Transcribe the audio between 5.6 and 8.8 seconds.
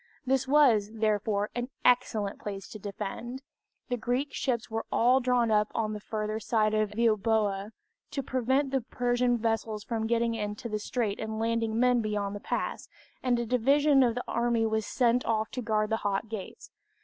on the further side of Euboea to prevent